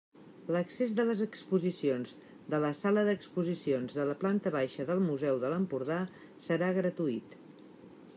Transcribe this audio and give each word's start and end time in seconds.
L'accés 0.53 0.93
a 1.01 1.03
les 1.09 1.19
exposicions 1.25 2.13
de 2.53 2.61
la 2.63 2.71
Sala 2.79 3.03
d'Exposicions 3.09 3.93
de 3.99 4.07
la 4.13 4.17
Planta 4.25 4.55
Baixa 4.57 4.87
del 4.89 5.03
Museu 5.11 5.37
de 5.45 5.53
l'Empordà 5.55 5.99
serà 6.47 6.71
gratuït. 6.79 7.37